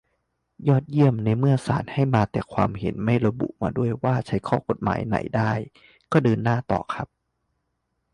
[0.67, 5.51] ยอดเยี่ยม ในเมื่อศาลให้มาแต่ความเห็น ไม่ระบุมาด้วยว่าใช้ข้อกฎหมายไหนได้
[6.11, 7.07] ก็เดินหน้าต่อครับ